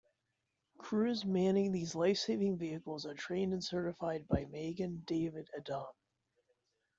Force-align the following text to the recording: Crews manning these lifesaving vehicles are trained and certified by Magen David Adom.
Crews 0.79 1.25
manning 1.25 1.71
these 1.71 1.93
lifesaving 1.93 2.57
vehicles 2.57 3.05
are 3.05 3.13
trained 3.13 3.53
and 3.53 3.63
certified 3.63 4.27
by 4.27 4.45
Magen 4.45 5.03
David 5.05 5.47
Adom. 5.55 5.91